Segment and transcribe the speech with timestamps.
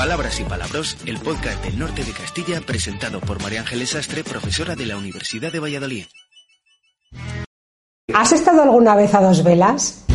[0.00, 4.74] Palabras y Palabros, el podcast del norte de Castilla presentado por María Ángeles Sastre, profesora
[4.74, 6.06] de la Universidad de Valladolid.
[8.14, 10.06] ¿Has estado alguna vez a dos velas?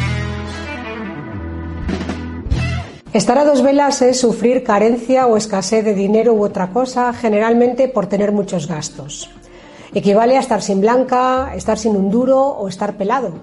[3.14, 7.88] Estar a dos velas es sufrir carencia o escasez de dinero u otra cosa, generalmente
[7.88, 9.30] por tener muchos gastos.
[9.94, 13.34] Equivale a estar sin blanca, estar sin un duro o estar pelado.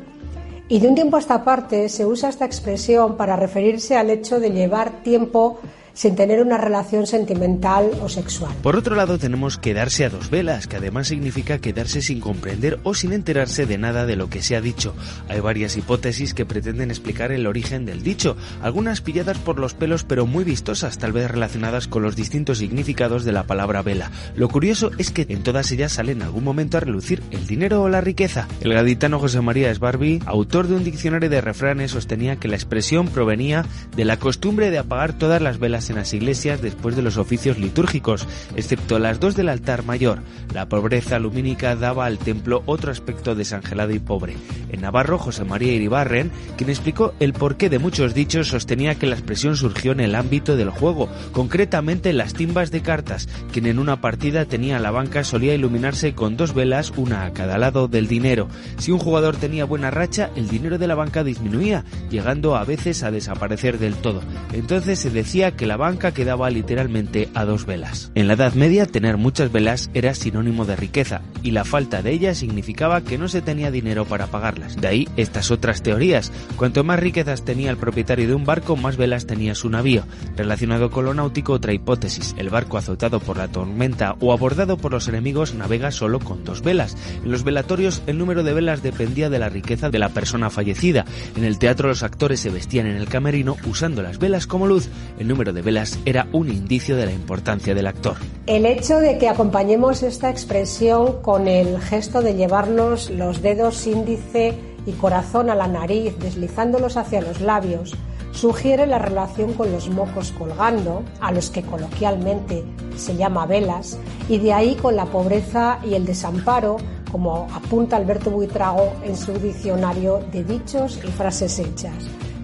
[0.66, 4.40] Y de un tiempo a esta parte se usa esta expresión para referirse al hecho
[4.40, 5.60] de llevar tiempo
[5.94, 8.52] sin tener una relación sentimental o sexual.
[8.62, 12.94] Por otro lado, tenemos quedarse a dos velas, que además significa quedarse sin comprender o
[12.94, 14.94] sin enterarse de nada de lo que se ha dicho.
[15.28, 20.04] Hay varias hipótesis que pretenden explicar el origen del dicho, algunas pilladas por los pelos
[20.04, 24.10] pero muy vistosas, tal vez relacionadas con los distintos significados de la palabra vela.
[24.36, 27.82] Lo curioso es que en todas ellas sale en algún momento a relucir el dinero
[27.82, 28.48] o la riqueza.
[28.60, 33.08] El gaditano José María Esbarbi, autor de un diccionario de refranes, sostenía que la expresión
[33.08, 33.64] provenía
[33.96, 37.58] de la costumbre de apagar todas las velas en las iglesias después de los oficios
[37.58, 40.20] litúrgicos, excepto las dos del altar mayor.
[40.54, 44.36] La pobreza lumínica daba al templo otro aspecto desangelado y pobre.
[44.70, 49.16] En Navarro, José María Iribarren, quien explicó el porqué de muchos dichos, sostenía que la
[49.16, 53.78] expresión surgió en el ámbito del juego, concretamente en las timbas de cartas, quien en
[53.78, 58.08] una partida tenía la banca solía iluminarse con dos velas, una a cada lado del
[58.08, 58.48] dinero.
[58.78, 63.02] Si un jugador tenía buena racha, el dinero de la banca disminuía, llegando a veces
[63.02, 64.22] a desaparecer del todo.
[64.52, 68.10] Entonces se decía que la banca quedaba literalmente a dos velas.
[68.14, 72.12] En la Edad Media tener muchas velas era sinónimo de riqueza y la falta de
[72.12, 74.80] ellas significaba que no se tenía dinero para pagarlas.
[74.80, 76.32] De ahí estas otras teorías.
[76.56, 80.04] Cuanto más riquezas tenía el propietario de un barco, más velas tenía su navío.
[80.36, 82.34] Relacionado con lo náutico, otra hipótesis.
[82.38, 86.62] El barco azotado por la tormenta o abordado por los enemigos navega solo con dos
[86.62, 86.96] velas.
[87.24, 91.04] En los velatorios el número de velas dependía de la riqueza de la persona fallecida.
[91.36, 94.88] En el teatro los actores se vestían en el camerino usando las velas como luz.
[95.18, 98.16] El número velas era un indicio de la importancia del actor.
[98.46, 104.54] El hecho de que acompañemos esta expresión con el gesto de llevarnos los dedos índice
[104.86, 107.94] y corazón a la nariz, deslizándolos hacia los labios,
[108.32, 112.64] sugiere la relación con los mocos colgando, a los que coloquialmente
[112.96, 116.78] se llama velas, y de ahí con la pobreza y el desamparo,
[117.10, 121.94] como apunta Alberto Buitrago en su diccionario de dichos y frases hechas.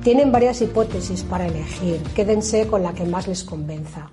[0.08, 4.08] Tienen varias hipótesis para elegir, quédense con la que más les convenza.